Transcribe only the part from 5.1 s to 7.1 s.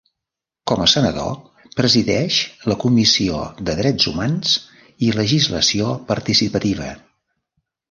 Legislació Participativa.